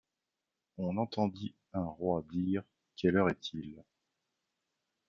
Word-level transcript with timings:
On 0.79 0.97
entendit 0.97 1.53
un 1.73 1.85
roi 1.85 2.23
dire: 2.31 2.63
Quelle 2.95 3.17
heure 3.17 3.29
est-il? 3.29 3.83